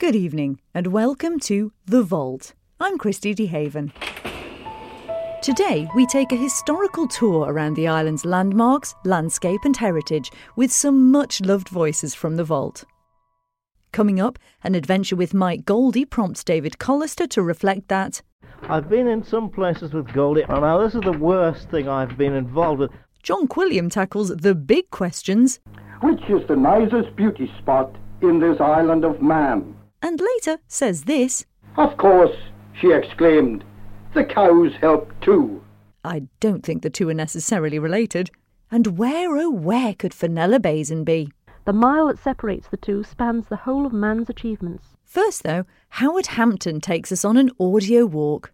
[0.00, 2.54] Good evening and welcome to The Vault.
[2.78, 3.90] I'm Christy DeHaven.
[5.42, 11.10] Today, we take a historical tour around the island's landmarks, landscape, and heritage with some
[11.10, 12.84] much loved voices from the vault.
[13.90, 18.22] Coming up, an adventure with Mike Goldie prompts David Collister to reflect that
[18.68, 22.16] I've been in some places with Goldie, and now this is the worst thing I've
[22.16, 22.92] been involved with.
[23.24, 25.58] John Quilliam tackles the big questions,
[26.02, 29.74] Which is the nicest beauty spot in this island of man?
[30.02, 31.44] And later says this
[31.76, 32.36] Of course,
[32.80, 33.64] she exclaimed.
[34.14, 35.62] The cows help too.
[36.04, 38.30] I don't think the two are necessarily related.
[38.70, 41.32] And where, oh, where could Fenella Bazin be?
[41.64, 44.96] The mile that separates the two spans the whole of man's achievements.
[45.04, 48.52] First, though, Howard Hampton takes us on an audio walk.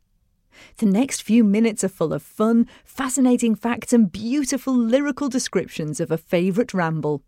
[0.79, 6.11] The next few minutes are full of fun, fascinating facts, and beautiful lyrical descriptions of
[6.11, 7.23] a favourite ramble.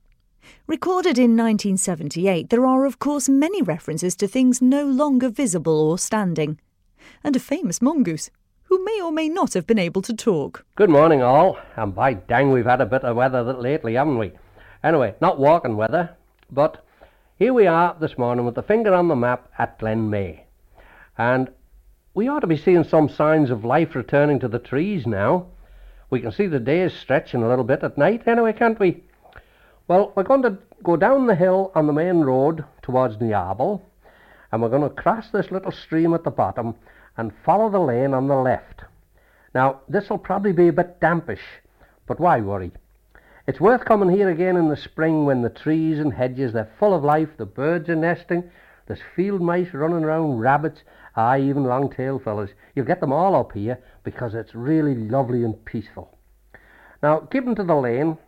[0.67, 5.99] Recorded in 1978, there are, of course, many references to things no longer visible or
[5.99, 6.59] standing,
[7.23, 8.31] and a famous mongoose
[8.65, 10.65] who may or may not have been able to talk.
[10.75, 11.59] Good morning, all.
[11.77, 14.33] And by dang, we've had a bit of weather lately, haven't we?
[14.83, 16.17] Anyway, not walking weather,
[16.51, 16.85] but
[17.39, 20.45] here we are this morning with the finger on the map at Glen Maye.
[21.19, 21.51] And
[22.15, 25.47] we ought to be seeing some signs of life returning to the trees now.
[26.09, 29.05] We can see the days stretching a little bit at night, anyway, can't we?
[29.89, 33.81] Well, we're going to go down the hill on the main road towards Niarbyl,
[34.51, 36.75] and we're going to cross this little stream at the bottom
[37.17, 38.83] and follow the lane on the left.
[39.55, 41.43] Now, this will probably be a bit dampish,
[42.07, 42.73] but why worry?
[43.47, 46.93] It's worth coming here again in the spring when the trees and hedges they're full
[46.93, 48.51] of life, the birds are nesting,
[48.89, 50.81] there's field mice running around, rabbits,
[51.15, 52.51] aye, even long-tailed fellows.
[52.75, 56.19] You'll get them all up here because it's really lovely and peaceful.
[57.05, 58.19] Now, keeping to the lane,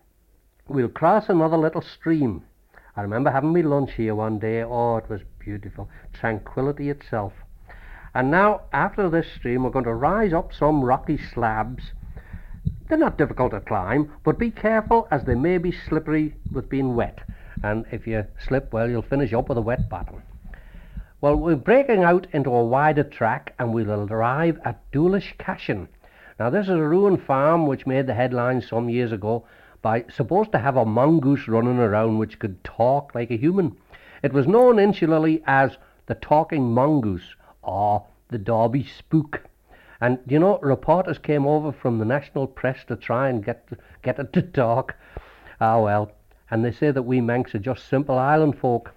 [0.69, 2.45] we'll cross another little stream.
[2.97, 4.63] I remember having me lunch here one day.
[4.63, 7.33] Oh, it was beautiful, tranquility itself.
[8.15, 11.93] And now, after this stream, we're going to rise up some rocky slabs.
[12.89, 16.97] They're not difficult to climb, but be careful as they may be slippery with being
[16.97, 17.19] wet.
[17.63, 20.23] And if you slip, well, you'll finish up with a wet bottom.
[21.21, 25.89] Well, we're breaking out into a wider track and we'll arrive at Doarlish Cashen.
[26.39, 29.45] Now, this is a ruined farm which made the headlines some years ago
[29.83, 33.77] by supposed to have a mongoose running around which could talk like a human.
[34.23, 39.43] It was known insularly as the talking mongoose or the Dalby spook.
[40.01, 43.69] And you know, reporters came over from the national press to try and get
[44.03, 44.95] get it to talk.
[45.61, 46.13] Ah well,
[46.51, 48.93] and they say that we Manx are just simple island folk.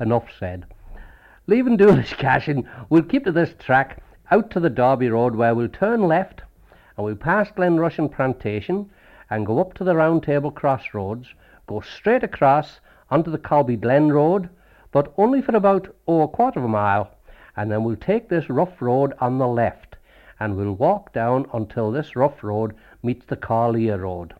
[0.00, 0.66] Enough said.
[1.46, 5.68] Leaving Doarlish Cashen, we'll keep to this track out to the Dalby Road where we'll
[5.68, 6.42] turn left
[6.96, 8.90] and we'll pass Glen Rushen Plantation
[9.34, 11.34] and go up to the Round Table Crossroads,
[11.66, 12.78] go straight across
[13.10, 14.48] onto the Colby Glen Road,
[14.92, 17.10] but only for about oh, a quarter of a mile,
[17.56, 19.96] and then we'll take this rough road on the left
[20.38, 24.34] and we'll walk down until this rough road meets the Carlia Road.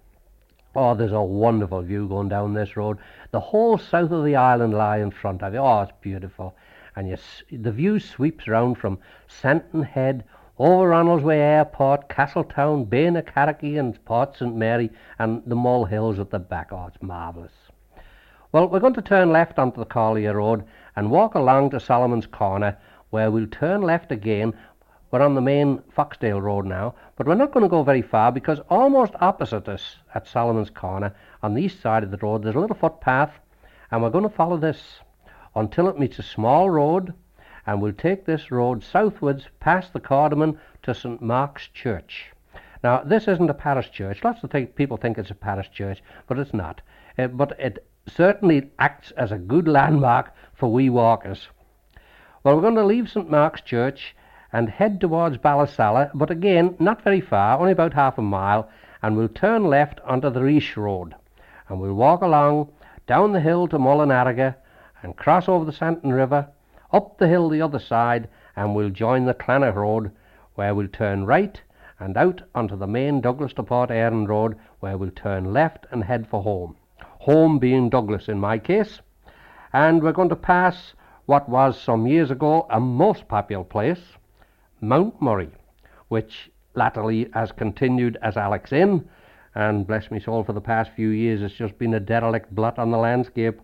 [0.77, 2.99] Oh, there's a wonderful view going down this road.
[3.32, 5.59] The whole south of the island lie in front of you.
[5.59, 6.55] Oh, it's beautiful.
[6.94, 7.16] And you,
[7.50, 10.22] the view sweeps round from Santon Head
[10.59, 16.31] over Ronaldsway Airport, Castletown, Bain Carricky and Port St Mary and the Mull Hills at
[16.31, 16.73] the back.
[16.73, 17.53] Oh, it's marvellous.
[18.53, 22.27] Well, we're going to turn left onto the Collier Road and walk along to Solomon's
[22.27, 22.77] Corner
[23.11, 24.55] where we'll turn left again.
[25.11, 28.31] We're on the main Foxdale Road now, but we're not going to go very far
[28.31, 32.55] because almost opposite us at Solomon's Corner on the east side of the road there's
[32.55, 33.33] a little footpath
[33.91, 35.01] and we're going to follow this
[35.57, 37.13] until it meets a small road
[37.67, 42.27] and we'll take this road southwards past the Cardamon to St Mark's Church.
[42.83, 44.23] Now, this isn't a parish church.
[44.23, 46.83] Lots of think, people think it's a parish church, but it's not.
[47.19, 51.49] Uh, but it certainly acts as a good landmark for we walkers.
[52.43, 54.15] Well, we're going to leave St Mark's Church
[54.53, 58.69] and head towards Ballasalla, but again, not very far, only about half a mile,
[59.03, 61.15] and we'll turn left onto the Reach Road.
[61.69, 62.71] And we'll walk along
[63.07, 64.57] down the hill to Mullinariga
[65.03, 66.49] and cross over the Santon River,
[66.94, 70.12] up the hill the other side, and we'll join the Clanach Road,
[70.55, 71.61] where we'll turn right
[71.99, 76.05] and out onto the main Douglas to Port Erin Road, where we'll turn left and
[76.05, 76.76] head for home.
[77.19, 79.00] Home being Douglas in my case.
[79.73, 80.94] And we're going to pass
[81.26, 84.02] what was some years ago a most popular place,
[84.81, 85.50] Mount Murray,
[86.08, 89.08] which latterly has continued as Alex Inn,
[89.55, 92.79] and bless me soul, for the past few years it's just been a derelict blot
[92.79, 93.61] on the landscape.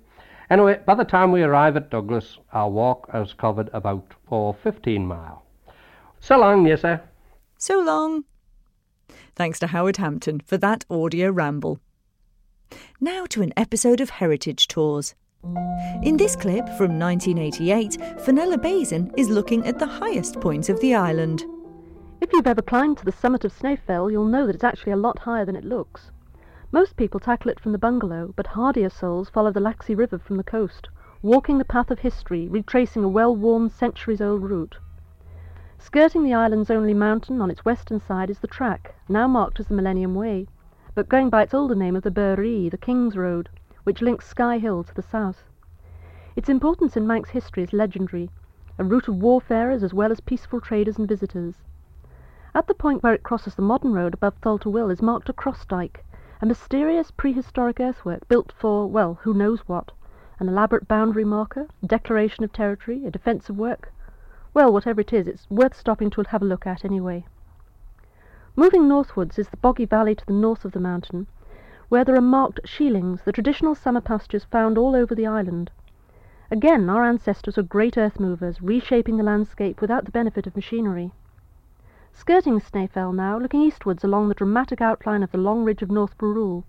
[0.50, 5.06] Anyway, by the time we arrive at Douglas, our walk has covered about oh, 15
[5.06, 5.44] mile.
[6.18, 7.00] So long, yes, sir.
[7.56, 8.24] So long.
[9.36, 11.78] Thanks to Howard Hampton for that audio ramble.
[13.00, 15.14] Now to an episode of Heritage Tours.
[16.02, 20.94] In this clip from 1988, Fenella Bazin is looking at the highest point of the
[20.94, 21.44] island.
[22.20, 24.96] If you've ever climbed to the summit of Snaefell, you'll know that it's actually a
[24.96, 26.10] lot higher than it looks.
[26.72, 30.36] Most people tackle it from the bungalow, but hardier souls follow the Laxey River from
[30.36, 30.88] the coast,
[31.20, 34.78] walking the path of history, retracing a well-worn centuries-old route.
[35.78, 39.66] Skirting the island's only mountain on its western side is the track, now marked as
[39.66, 40.46] the Millennium Way,
[40.94, 43.48] but going by its older name of the Burree, the King's Road,
[43.82, 45.42] which links Sky Hill to the south.
[46.36, 48.30] Its importance in Manx history is legendary,
[48.78, 51.56] a route of warfarers as well as peaceful traders and visitors.
[52.54, 55.64] At the point where it crosses the modern road above Tholt-y-Will is marked a cross
[55.64, 56.04] dyke,
[56.42, 59.92] a mysterious prehistoric earthwork built for, well, who knows what,
[60.38, 63.92] an elaborate boundary marker, declaration of territory, a defensive work.
[64.54, 67.26] Well, whatever it is, it's worth stopping to have a look at anyway.
[68.56, 71.26] Moving northwards is the boggy valley to the north of the mountain,
[71.90, 75.70] where there are marked sheilings, the traditional summer pastures found all over the island.
[76.50, 81.12] Again, our ancestors were great earth movers, reshaping the landscape without the benefit of machinery.
[82.12, 86.16] Skirting Snaefell now, looking eastwards along the dramatic outline of the long ridge of North
[86.16, 86.64] Barrule,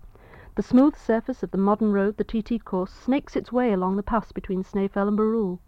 [0.56, 4.02] the smooth surface of the modern road, the TT course, snakes its way along the
[4.02, 5.60] pass between Snaefell and Barrule,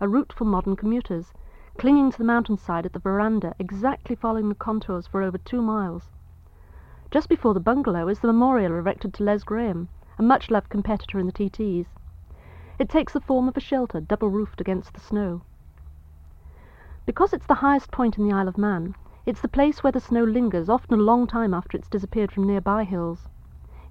[0.00, 1.32] a route for modern commuters,
[1.76, 6.10] clinging to the mountainside at the verandah, exactly following the contours for over two miles.
[7.10, 9.88] Just before the bungalow is the memorial erected to Les Graham,
[10.18, 11.86] a much loved competitor in the TTs.
[12.78, 15.42] It takes the form of a shelter double roofed against the snow.
[17.06, 20.00] Because it's the highest point in the Isle of Man, it's the place where the
[20.00, 23.28] snow lingers, often a long time after it's disappeared from nearby hills.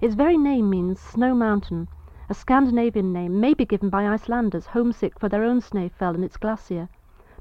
[0.00, 1.88] Its very name means Snow Mountain,
[2.28, 6.88] a Scandinavian name maybe given by Icelanders homesick for their own Snaefell and its glacier,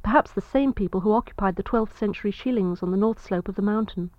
[0.03, 3.55] perhaps the same people who occupied the 12th century Sheilings on the north slope of
[3.55, 4.09] the mountain.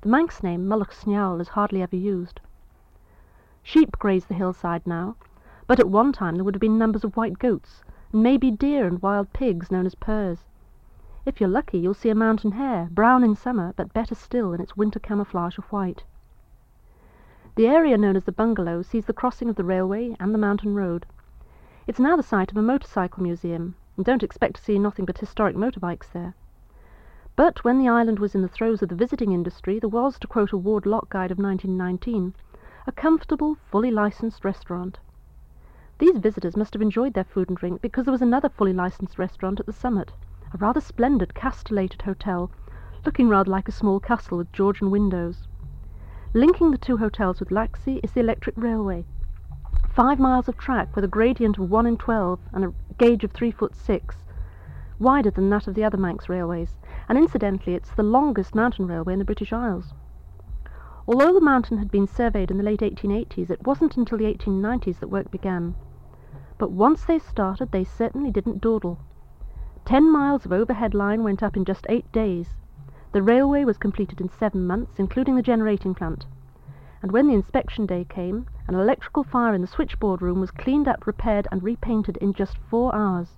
[0.00, 2.40] The Manx name Mullach is hardly ever used.
[3.62, 5.16] Sheep graze the hillside now,
[5.66, 8.86] but at one time there would have been numbers of white goats, and maybe deer
[8.86, 10.46] and wild pigs known as purs.
[11.26, 14.60] If you're lucky, you'll see a mountain hare, brown in summer, but better still in
[14.60, 16.04] its winter camouflage of white.
[17.54, 20.74] The area known as the Bungalow sees the crossing of the railway and the mountain
[20.74, 21.06] road.
[21.86, 25.16] It's now the site of a motorcycle museum, and don't expect to see nothing but
[25.16, 26.34] historic motorbikes there.
[27.36, 30.26] But when the island was in the throes of the visiting industry, there was, to
[30.26, 32.34] quote a Ward Lock guide of 1919,
[32.86, 34.98] a comfortable, fully licensed restaurant.
[36.00, 39.18] These visitors must have enjoyed their food and drink because there was another fully licensed
[39.18, 40.12] restaurant at the summit
[40.54, 42.48] a rather splendid castellated hotel,
[43.04, 45.48] looking rather like a small castle with Georgian windows.
[46.32, 49.04] Linking the two hotels with Laxey is the electric railway.
[49.92, 53.32] Five miles of track with a gradient of 1 in 12 and a gauge of
[53.32, 54.24] 3 foot 6,
[55.00, 56.78] wider than that of the other Manx railways,
[57.08, 59.92] and incidentally it's the longest mountain railway in the British Isles.
[61.08, 65.00] Although the mountain had been surveyed in the late 1880s, it wasn't until the 1890s
[65.00, 65.74] that work began.
[66.58, 69.00] But once they started, they certainly didn't dawdle.
[69.84, 72.54] Ten miles of overhead line went up in just eight days.
[73.12, 76.24] The railway was completed in seven months, including the generating plant.
[77.02, 80.88] And when the inspection day came, an electrical fire in the switchboard room was cleaned
[80.88, 83.36] up, repaired, and repainted in just four hours.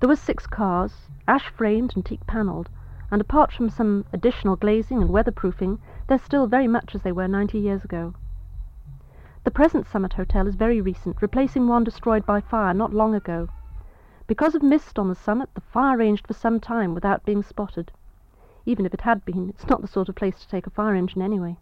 [0.00, 2.68] There were six cars, ash framed and teak panelled,
[3.12, 5.78] and apart from some additional glazing and weatherproofing,
[6.08, 8.14] they're still very much as they were ninety years ago.
[9.44, 13.48] The present Summit Hotel is very recent, replacing one destroyed by fire not long ago.
[14.32, 17.92] Because of mist on the summit, the fire ranged for some time without being spotted.
[18.64, 20.94] Even if it had been, it's not the sort of place to take a fire
[20.94, 21.58] engine anyway.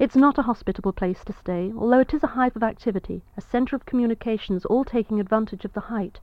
[0.00, 3.40] It's not a hospitable place to stay, although it is a hive of activity, a
[3.40, 6.18] centre of communications all taking advantage of the height,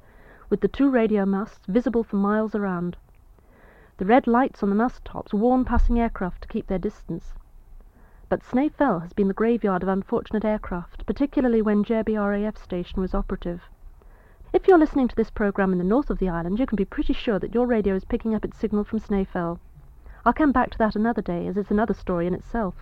[0.49, 2.97] with the two radio masts visible for miles around.
[3.95, 7.33] The red lights on the mast tops warn passing aircraft to keep their distance.
[8.27, 13.15] But Snaefell has been the graveyard of unfortunate aircraft, particularly when Jurby RAF station was
[13.15, 13.69] operative.
[14.55, 16.85] If you're listening to this program in the north of the island, you can be
[16.85, 19.59] pretty sure that your radio is picking up its signal from Snaefell.
[20.23, 22.73] I'll come back to that another day, as it's another story in itself.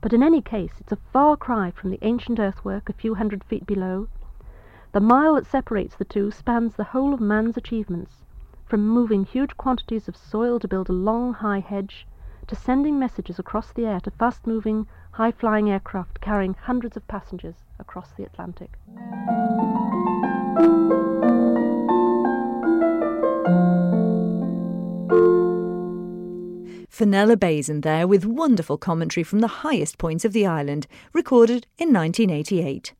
[0.00, 3.44] But in any case, it's a far cry from the ancient earthwork a few hundred
[3.44, 4.08] feet below.
[4.90, 8.24] The mile that separates the two spans the whole of man's achievements,
[8.66, 12.08] from moving huge quantities of soil to build a long, high hedge,
[12.48, 17.06] to sending messages across the air to fast moving, high flying aircraft carrying hundreds of
[17.06, 18.72] passengers across the Atlantic.
[27.02, 31.92] Fenella Bazin there with wonderful commentary from the highest point of the island, recorded in
[31.92, 32.94] 1988.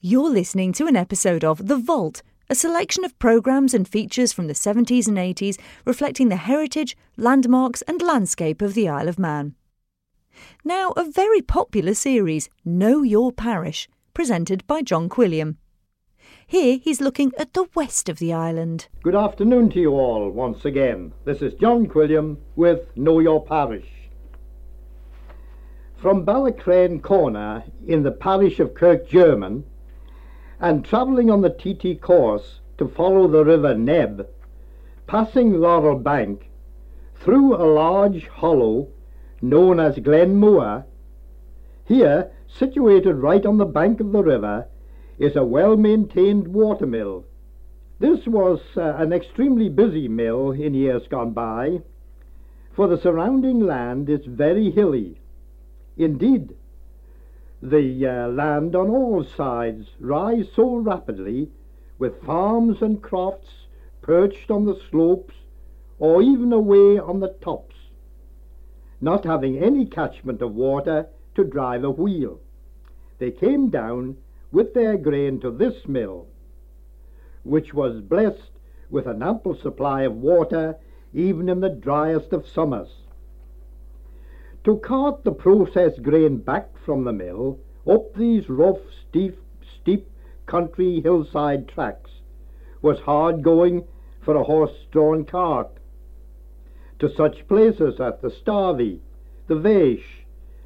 [0.00, 4.46] You're listening to an episode of The Vault, a selection of programmes and features from
[4.46, 9.56] the 70s and 80s reflecting the heritage, landmarks, and landscape of the Isle of Man.
[10.64, 15.58] Now, a very popular series, Know Your Parish, presented by John Quilliam.
[16.52, 18.86] Here he's looking at the west of the island.
[19.02, 21.14] Good afternoon to you all once again.
[21.24, 23.88] This is John Quilliam with Know Your Parish.
[25.96, 29.62] From Ballacraine Corner in the parish of Kirkgerman
[30.60, 34.28] and travelling on the TT course to follow the river Neb,
[35.06, 36.50] passing Laurel Bank,
[37.14, 38.88] through a large hollow
[39.40, 40.84] known as Glen Mooar.
[41.86, 44.66] Here, situated right on the bank of the river,
[45.22, 47.24] is a well-maintained watermill.
[48.00, 51.80] This was uh, an extremely busy mill in years gone by,
[52.72, 55.20] for the surrounding land is very hilly.
[55.96, 56.56] Indeed,
[57.62, 61.48] the uh, land on all sides rise so rapidly,
[62.00, 63.68] with farms and crofts
[64.00, 65.34] perched on the slopes
[66.00, 67.76] or even away on the tops,
[69.00, 72.40] not having any catchment of water to drive a wheel.
[73.20, 74.16] They came down
[74.52, 76.26] with their grain to this mill,
[77.42, 78.50] which was blessed
[78.90, 80.76] with an ample supply of water
[81.14, 82.88] even in the driest of summers.
[84.64, 88.78] To cart the processed grain back from the mill up these rough,
[89.08, 89.36] steep,
[89.80, 90.08] steep
[90.46, 92.10] country hillside tracks
[92.80, 93.84] was hard going
[94.20, 95.68] for a horse-drawn cart
[96.98, 99.00] to such places as the Starvey,
[99.48, 100.04] the Vaish,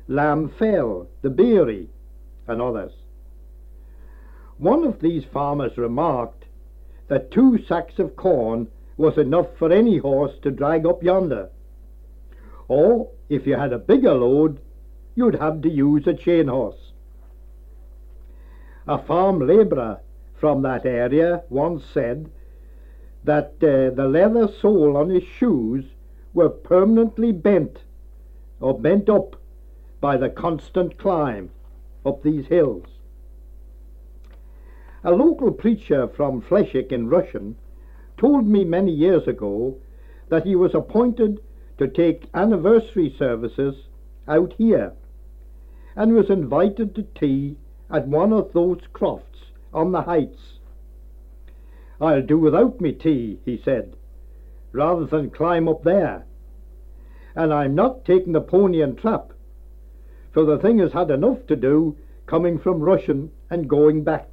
[0.08, 1.88] Lamb Fell, the Beery,
[2.46, 2.92] and others.
[4.58, 6.46] One of these farmers remarked
[7.08, 11.50] that two sacks of corn was enough for any horse to drag up yonder.
[12.68, 14.60] Or, if you had a bigger load,
[15.14, 16.92] you'd have to use a chain horse.
[18.88, 20.00] A farm labourer
[20.34, 22.30] from that area once said
[23.24, 25.84] that uh, the leather sole on his shoes
[26.32, 27.78] were permanently bent
[28.60, 29.36] or bent up
[30.00, 31.50] by the constant climb
[32.04, 32.86] up these hills.
[35.04, 37.54] A local preacher from Fleshwick in Rushen
[38.16, 39.76] told me many years ago
[40.28, 41.40] that he was appointed
[41.78, 43.86] to take anniversary services
[44.26, 44.92] out here
[45.94, 47.56] and was invited to tea
[47.90, 50.58] at one of those crofts on the heights.
[52.00, 53.96] I'll do without me tea, he said
[54.76, 56.26] rather than climb up there.
[57.34, 59.32] And I'm not taking the pony and trap,
[60.32, 64.28] for the thing has had enough to do coming from Rushen and going back.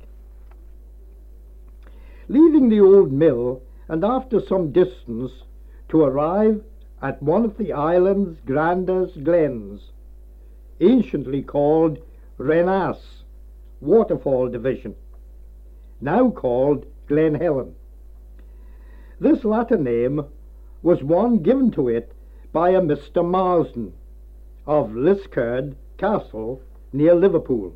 [2.30, 5.44] Leaving the old mill, and after some distance,
[5.90, 6.64] to arrive
[7.02, 9.92] at one of the island's grandest glens,
[10.80, 12.00] anciently called
[12.38, 13.24] Rhenass
[13.82, 14.96] Waterfall Division,
[16.00, 17.76] now called Glen Helen.
[19.20, 20.26] This latter name
[20.82, 22.14] was one given to it
[22.52, 23.24] by a Mr.
[23.26, 23.94] Marsden
[24.66, 26.62] of Liscard Castle
[26.94, 27.74] near Liverpool,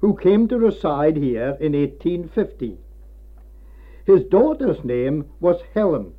[0.00, 2.78] who came to reside here in 1850.
[4.06, 6.12] His daughter's name was Helen.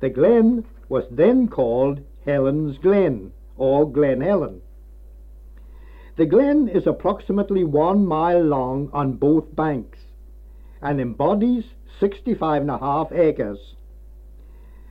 [0.00, 4.60] The glen was then called Helen's Glen or Glen Helen.
[6.16, 9.98] The glen is approximately one mile long on both banks
[10.82, 11.64] and embodies
[12.00, 13.74] 65 and a half acres.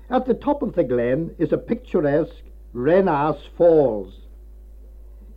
[0.10, 2.44] At the top of the glen is a picturesque
[2.74, 4.22] Rhenass Falls.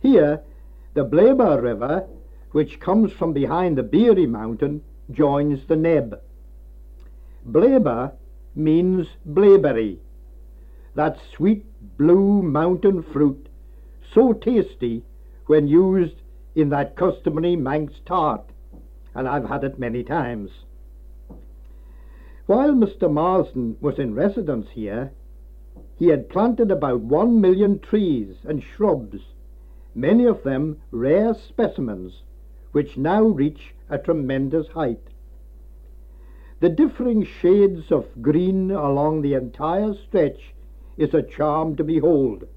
[0.01, 0.41] Here,
[0.93, 2.07] the Blaber River,
[2.51, 4.81] which comes from behind the Beery Mountain,
[5.11, 6.19] joins the Neb.
[7.45, 8.13] Blaber
[8.53, 9.99] means blaeberry,
[10.93, 11.65] that sweet
[11.97, 13.49] blue mountain fruit,
[14.13, 15.03] so tasty
[15.47, 16.21] when used
[16.55, 18.43] in that customary Manx tart,
[19.15, 20.51] and I've had it many times.
[22.45, 23.11] While Mr.
[23.11, 25.11] Marsden was in residence here,
[25.97, 29.21] he had planted about one million trees and shrubs,
[29.95, 32.23] many of them rare specimens,
[32.71, 35.07] which now reach a tremendous height.
[36.61, 40.53] The differing shades of green along the entire stretch
[40.95, 42.47] is a charm to behold.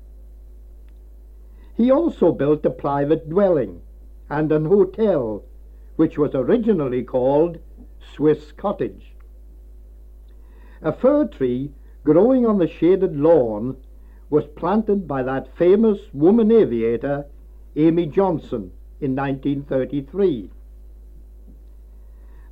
[1.74, 3.80] He also built a private dwelling
[4.28, 5.42] and an hotel,
[5.96, 7.56] which was originally called
[8.14, 9.14] Swiss Cottage.
[10.82, 11.72] A fir tree
[12.04, 13.78] growing on the shaded lawn
[14.28, 17.24] was planted by that famous woman aviator,
[17.74, 18.70] Amy Johnson,
[19.00, 20.50] in 1933.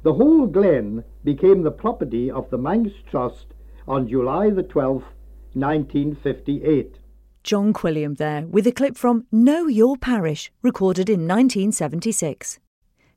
[0.03, 3.47] The whole glen became the property of the Manx Trust
[3.87, 5.05] on July the 12th,
[5.55, 6.99] 1958.
[7.45, 12.59] John Quilliam there with a clip from Know Your Parish, recorded in 1976.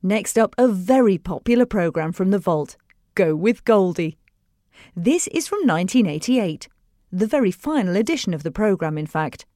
[0.04, 2.78] Next up, a very popular programme from the Vault
[3.16, 4.20] Go with Goldie.
[4.96, 6.68] This is from 1988,
[7.12, 9.48] the very final edition of the programme, in fact,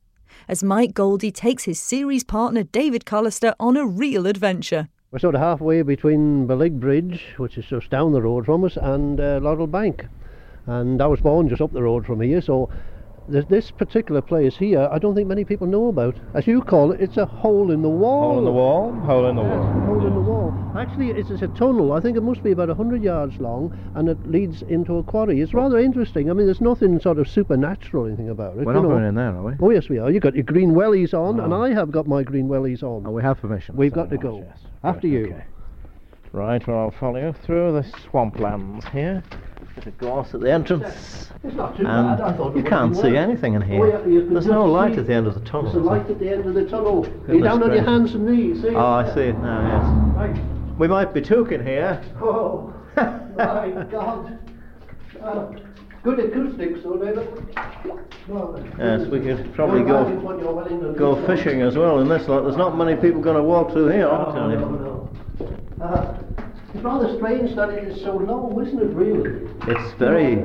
[0.48, 4.88] as Mike Goldie takes his series partner David Collister on a real adventure.
[5.12, 8.78] We're sort of halfway between Ballig Bridge, which is just down the road from us,
[8.78, 10.06] and uh, Laurel Bank.
[10.68, 12.70] And I was born just up the road from here, so
[13.30, 16.16] this particular place here, I don't think many people know about.
[16.34, 18.30] As you call it, it's a hole in the wall.
[18.32, 19.82] Hole in the wall, hole in the Yes, wall.
[19.86, 20.54] hole in the wall.
[20.78, 21.94] Actually, it's, it's a tunnel.
[21.94, 25.42] I think it must be about 100 yards long, and it leads into a quarry.
[25.42, 26.30] It's rather interesting.
[26.30, 28.66] I mean, there's nothing sort of supernatural or anything about it.
[28.66, 28.90] We're not know.
[28.90, 29.54] going in there, are we?
[29.62, 30.10] Oh, yes, we are.
[30.10, 31.62] You've got your green wellies on, and Oh.
[31.62, 33.06] I have got my green wellies on.
[33.06, 33.76] Oh, we have permission.
[33.76, 34.38] We've got to much, go.
[34.48, 34.58] yes.
[34.84, 35.26] After Right, you.
[35.28, 35.44] okay.
[36.32, 39.24] Right, well, I'll follow you through the swamplands here.
[39.80, 41.30] Bit of gorse at the entrance.
[41.42, 42.20] It's not too And bad.
[42.20, 44.02] I thought you can't see anything in here.
[44.30, 45.72] There's no light at the end of the tunnel.
[45.72, 47.06] There's a light at the end of the tunnel.
[47.06, 48.76] Are you Goodness down on your hands and knees, see?
[48.76, 50.78] Oh, I see it now, yes.
[50.78, 52.02] We might be talking here.
[52.22, 54.38] Oh, my God.
[55.24, 55.46] Uh,
[56.04, 57.56] good acoustics, though, David.
[58.28, 62.00] Well, Yes, we could probably go- right in what you're Wellington Go fishing as well
[62.02, 62.42] in this lot.
[62.42, 65.10] There's not many people going to walk through here, I'll tell you.
[66.74, 69.50] It's rather strange that it is so low, isn't it, really?
[69.68, 70.36] It's very,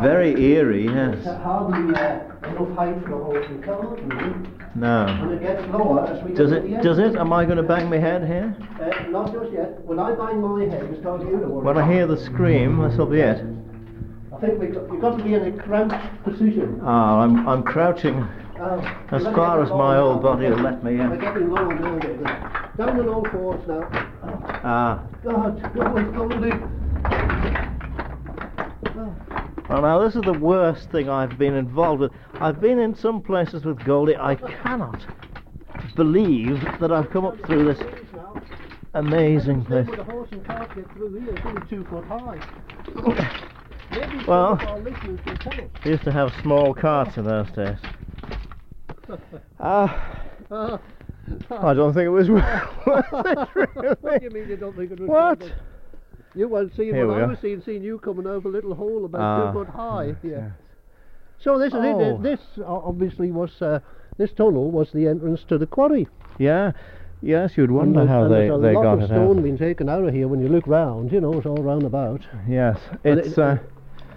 [0.00, 1.16] very eerie, yes.
[1.18, 4.34] It's hardly uh, enough height for a horse and cart, really.
[4.74, 5.06] No.
[5.06, 6.82] And it gets lower as we Does the it?
[6.82, 7.16] Does it?
[7.16, 8.54] Am I going to bang my head here?
[8.80, 9.80] Uh, not just yet.
[9.84, 11.64] When I bang my head, it's for you to worry.
[11.64, 13.44] When I hear the scream, this'll be it.
[14.32, 16.80] I think we got, you've got to be in a crouched position.
[16.84, 18.28] Ah, I'm, I'm crouching
[18.60, 21.20] As far as my old body will let me We're in.
[21.20, 22.24] getting low now, David.
[22.24, 23.88] Down on all fours now.
[24.64, 25.04] Ah.
[25.22, 26.50] God, go and Goldie.
[29.68, 32.12] Well, now this is the worst thing I've been involved with.
[32.40, 34.16] I've been in some places with Goldie.
[34.16, 35.06] I cannot
[35.94, 37.80] believe that I've come up through this
[38.94, 39.86] amazing place.
[39.86, 42.40] With a horse and cart get through here, it's only two foot high.
[44.26, 45.70] Well- of our listeners can tell us.
[45.84, 47.78] We used to have small carts in those days.
[49.60, 50.78] Ah, Uh,
[51.50, 54.40] I don't think it was worth it, what do you really.
[54.40, 55.52] mean you don't think it was What?
[56.34, 57.28] You weren't seeing Here what we I are.
[57.28, 60.14] was seeing, seeing you coming over a little hole about Ah, two foot high.
[60.22, 60.50] Yeah.
[61.38, 62.00] So this is Oh.
[62.00, 62.22] it.
[62.22, 63.80] This uh, obviously was uh,
[64.16, 66.08] this tunnel was the entrance to the quarry.
[66.38, 66.72] Yeah,
[67.22, 69.06] yes, you'd wonder And how there's- they, and they there's a lot got of it
[69.08, 69.42] stone out.
[69.44, 71.12] being taken out of here when you look round.
[71.12, 72.22] You know, it's all round about.
[72.48, 73.56] Yes, And it's, it- uh,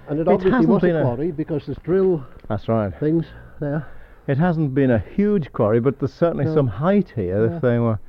[0.09, 2.93] And it It obviously hasn't was a been a- quarry because there's drill that's right.
[2.99, 3.25] things
[3.59, 3.85] there.
[4.31, 6.53] It hasn't been a huge quarry, but there's certainly No.
[6.55, 7.55] some height here Yeah.
[7.55, 7.99] if they were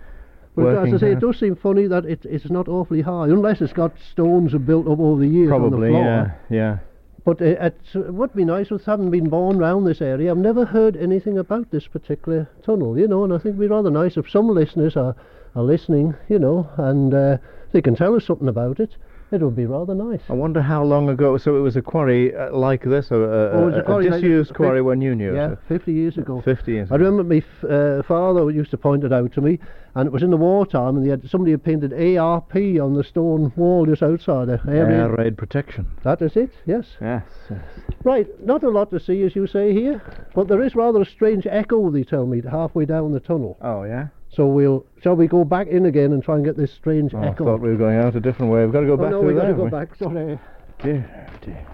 [0.54, 3.61] But as I say, it does seem funny that it, it's not awfully high, unless
[3.61, 6.78] it's got stones built up over the years on the Probably, yeah, yeah.
[7.24, 10.30] But it's, it would be nice with having been born round this area.
[10.30, 13.66] I've never heard anything about this particular tunnel, you know, and I think it'd be
[13.66, 15.16] rather nice if some listeners are,
[15.56, 17.38] are listening, you know, and uh,
[17.72, 18.96] they can tell us something about it.
[19.33, 20.21] It would be rather nice.
[20.29, 21.38] I wonder how long ago.
[21.38, 23.81] So it was a quarry uh, like this, a, a, Oh, it was a a-
[23.81, 25.59] a quarry like this, disused fif- quarry when you knew Yeah, it.
[25.68, 26.42] 50 years ago.
[26.42, 26.92] Fifty years.
[26.92, 27.05] I ago.
[27.07, 29.59] remember my f- uh, father used to point it out to me,
[29.95, 33.03] and it was in the wartime, and they had, somebody had painted ARP on the
[33.05, 34.99] stone wall just outside the area.
[35.05, 35.87] Air raid protection.
[36.05, 36.85] That is it, yes.
[37.01, 37.25] Yes.
[37.51, 37.61] yes.
[38.05, 40.03] Right, not a lot to see, as you say here,
[40.35, 43.57] but there is rather a strange echo, they tell me, halfway down the tunnel.
[43.62, 44.09] Oh yeah.
[44.35, 47.18] So we'll, shall we go back in again and try and get this strange Oh,
[47.18, 47.45] I echo?
[47.45, 48.64] thought we were going out a different way.
[48.64, 49.71] We've got to go oh, back no, we've got to go we?
[49.71, 50.38] back, sorry.
[50.83, 51.66] Dear, dear.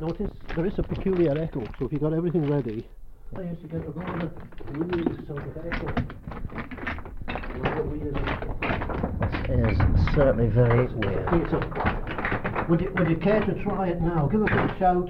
[0.00, 2.88] Notice, there is a peculiar echo, so if you've got everything ready...
[3.36, 4.32] I used to get a rather
[4.72, 5.86] weird sort of echo.
[7.28, 7.82] Echo.
[9.46, 11.28] This is certainly very weird.
[11.28, 14.26] Okay, so, would you, would you care to try it now?
[14.26, 15.08] Give us a shout.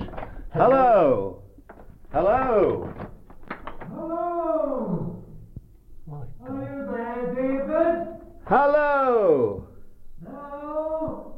[0.52, 1.42] Hello.
[2.12, 2.92] Hello.
[3.94, 5.22] Hello!
[6.06, 7.98] My Are you there, David?
[8.50, 9.64] Hello.
[10.20, 11.36] No.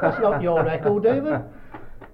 [0.00, 1.42] That's not your echo, David.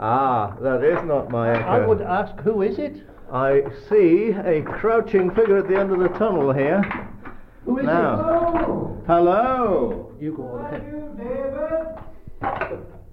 [0.00, 1.68] Ah, that is not my echo.
[1.68, 3.06] I would ask, who is it?
[3.32, 6.82] I see a crouching figure at the end of the tunnel here.
[7.64, 8.18] Who is Now.
[8.28, 10.12] Oh, Hello.
[10.18, 10.24] it?
[10.24, 10.82] You go on are ahead.
[10.90, 11.14] you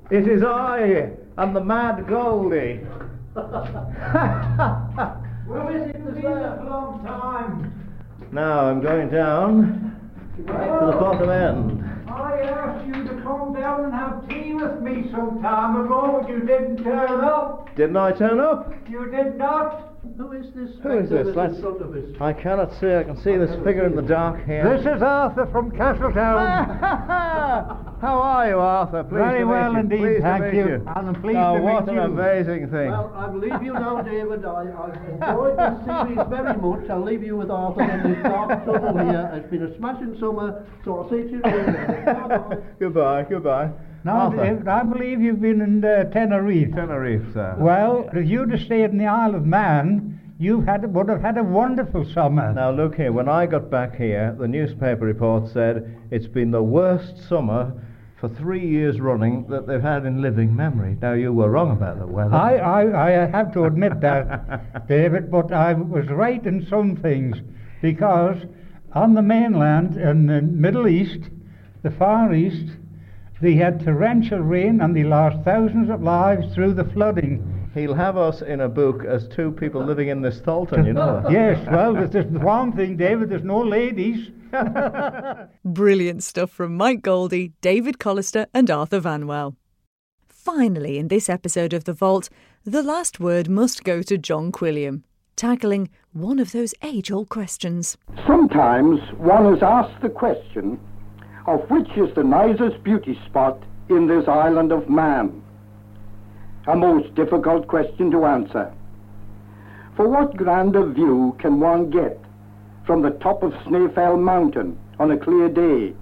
[0.09, 0.25] David?
[0.25, 2.79] It is I, and the Mad Goldie.
[5.47, 7.73] Well, is it been a long time?
[8.31, 9.90] now I'm going down
[10.37, 12.09] to the bottom end.
[12.09, 16.29] I asked you to come down and have tea with me some time ago, but
[16.29, 17.73] you didn't turn up.
[17.75, 18.73] Didn't I turn up?
[18.89, 19.90] You did not.
[20.21, 20.69] Who is this?
[20.83, 21.35] Who is this?
[21.35, 22.03] Let's- in front of us?
[22.21, 22.93] I cannot see.
[22.93, 24.63] I can see this figure in the dark here.
[24.77, 26.77] This is Arthur from Castletown.
[28.01, 29.03] How are you, Arthur?
[29.03, 29.79] Pleased Very well you.
[29.79, 30.65] indeed, Pleased to thank meet you.
[30.67, 30.73] you.
[30.95, 32.01] And I'm pleased oh, to what meet an you.
[32.01, 32.91] amazing thing.
[32.91, 34.45] Well, I'll leave you now, David.
[34.45, 36.89] I, I've enjoyed this series very much.
[36.91, 39.31] I'll leave you with Arthur in this dark tunnel here.
[39.33, 42.63] It's been a smashing summer, so I'll see you later.
[42.79, 43.71] Goodbye, goodbye.
[44.03, 44.31] Now.
[44.31, 46.73] I believe you've been in uh, Tenerife.
[46.73, 47.55] Tenerife, sir.
[47.59, 51.37] Well, if you'd have stayed in the Isle of Man, you had would have had
[51.37, 52.51] a wonderful summer.
[52.51, 56.63] Now look here, when I got back here, the newspaper report said it's been the
[56.63, 57.71] worst summer
[58.19, 60.97] for three years running that they've had in living memory.
[60.99, 62.33] Now you were wrong about the weather.
[62.33, 67.37] I, I, I have to admit that, David, but I was right in some things
[67.81, 68.37] because
[68.93, 71.29] on the mainland in the Middle East,
[71.83, 72.77] the Far East,
[73.41, 77.69] they had torrential rain and they lost thousands of lives through the flooding.
[77.73, 81.25] He'll have us in a book as two people living in this Thalton, you know.
[81.31, 84.29] yes, well, there's, just one thing, David, there's no ladies.
[85.65, 89.55] Brilliant stuff from Mike Goldie, David Collister, and Arthur Vanwell.
[90.27, 92.29] Finally, in this episode of The Vault,
[92.63, 95.03] the last word must go to John Quilliam,
[95.35, 97.97] tackling one of those age old questions.
[98.27, 100.79] Sometimes one is asked the question
[101.47, 105.41] of which is the nicest beauty spot in this island of man.
[106.67, 108.71] A most difficult question to answer.
[109.95, 112.19] For what grander view can one get
[112.85, 115.93] from the top of Snaefell Mountain on a clear day?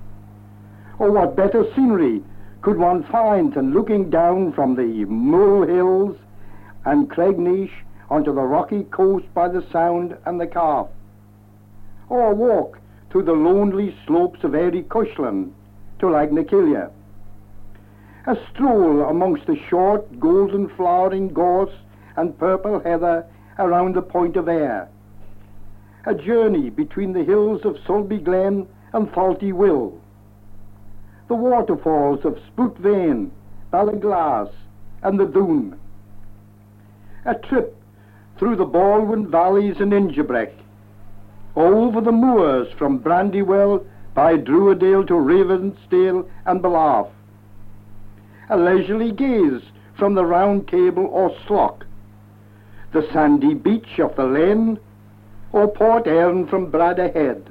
[0.99, 2.21] Or what better scenery
[2.61, 6.17] could one find than looking down from the Mull Hills
[6.85, 7.71] and Cregneash
[8.09, 10.87] onto the rocky coast by the Sound and the Calf?
[12.09, 15.51] Or a walk through the lonely slopes of Eary Cushlin
[15.99, 16.91] to Lagnakilia?
[18.27, 21.73] A stroll amongst the short, golden flowering gorse
[22.15, 23.25] and purple heather
[23.57, 24.87] around the Point of Ayre.
[26.05, 29.99] A journey between the hills of Sulby Glen and Tholt-y-Will?
[31.29, 33.31] the waterfalls of Spooyt Vane,
[33.71, 34.49] Ballaglass,
[35.03, 35.77] and the Dhoon.
[37.25, 37.77] A trip
[38.37, 40.51] through the Baldwin valleys and Injebreck,
[41.55, 47.09] over the moors from Brandywell by Druidale to Ravensdale and Ballaugh.
[48.49, 49.61] A leisurely gaze
[49.97, 51.83] from the Round Table or Sloc,
[52.93, 54.79] the sandy beach of the Lhen,
[55.51, 57.49] or Port Erin from Bradda Head.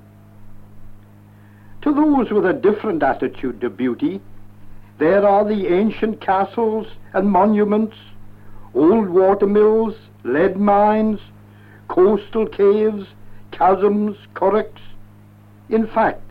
[1.82, 4.20] To those with a different attitude to beauty,
[4.98, 7.96] there are the ancient castles and monuments,
[8.74, 11.20] old watermills, lead mines,
[11.88, 13.06] coastal caves,
[13.52, 14.80] chasms, curraghs.
[15.68, 16.22] In fact,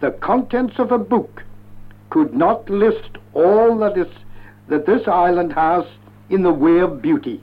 [0.00, 1.42] the contents of a book
[2.10, 4.12] could not list all that is
[4.68, 5.84] that this island has
[6.28, 7.40] in the way of beauty.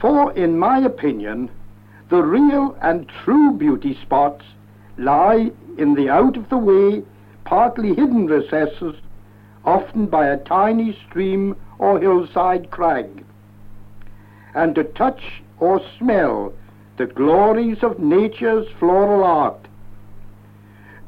[0.00, 1.50] For, in my opinion,
[2.10, 4.44] the real and true beauty spots
[4.98, 7.02] lie in the out of the way,
[7.44, 8.94] partly hidden recesses,
[9.64, 13.24] often by a tiny stream or hillside crag.
[14.54, 16.52] And to touch or smell
[16.96, 19.66] the glories of nature's floral art,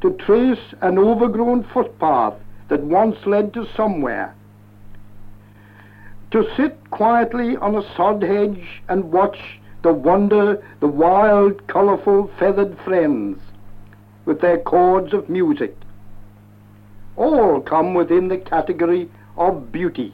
[0.01, 2.35] to trace an overgrown footpath
[2.69, 4.35] that once led to somewhere,
[6.31, 9.39] to sit quietly on a sod hedge and watch
[9.83, 13.41] the wonder, the wild, colourful, feathered friends,
[14.25, 15.77] with their chords of music.
[17.17, 20.13] All come within the category of beauty.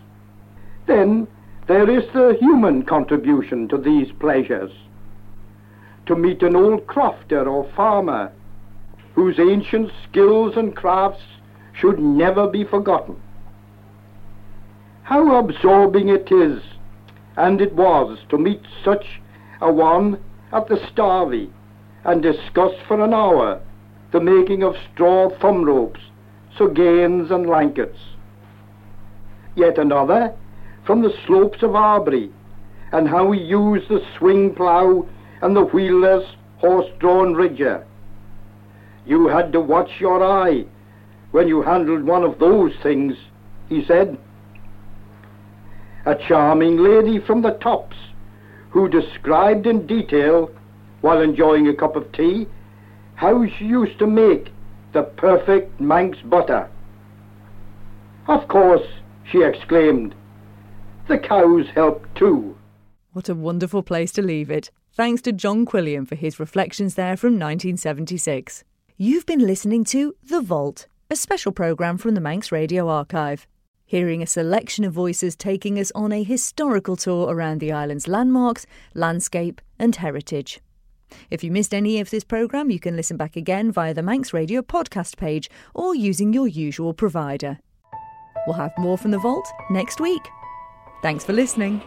[0.86, 1.26] Then
[1.66, 4.70] there is the human contribution to these pleasures.
[6.12, 8.30] To meet an old crofter or farmer
[9.14, 11.24] whose ancient skills and crafts
[11.72, 13.16] should never be forgotten.
[15.04, 16.62] How absorbing it is,
[17.38, 19.22] and it was, to meet such
[19.62, 20.22] a one
[20.52, 21.50] at the Starvey
[22.04, 23.62] and discuss for an hour
[24.10, 26.00] the making of straw thumb ropes,
[26.58, 28.00] soganes and lankets.
[29.54, 30.34] Yet another
[30.84, 32.30] from the slopes of Arbury,
[32.92, 35.08] and how he used the swing plough
[35.42, 36.24] and the wheelless
[36.58, 37.84] horse-drawn ridger.
[39.04, 40.64] You had to watch your eye
[41.32, 43.16] when you handled one of those things,
[43.68, 44.16] he said.
[46.06, 47.96] A charming lady from the tops,
[48.70, 50.50] who described in detail,
[51.00, 52.46] while enjoying a cup of tea,
[53.16, 54.50] how she used to make
[54.92, 56.70] the perfect Manx butter.
[58.28, 58.86] Of course,
[59.30, 60.14] she exclaimed,
[61.08, 62.56] the cows helped too.
[63.12, 64.70] What a wonderful place to leave it.
[64.94, 68.62] Thanks to John Quilliam for his reflections there from 1976.
[68.98, 73.46] You've been listening to The Vault, a special programme from the Manx Radio Archive.
[73.86, 78.66] Hearing a selection of voices taking us on a historical tour around the island's landmarks,
[78.92, 80.60] landscape, and heritage.
[81.30, 84.34] If you missed any of this programme, you can listen back again via the Manx
[84.34, 87.58] Radio podcast page or using your usual provider.
[88.46, 90.28] We'll have more from the vault next week.
[91.00, 91.80] Thanks for listening.